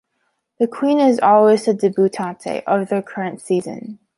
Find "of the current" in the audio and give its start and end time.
2.65-3.39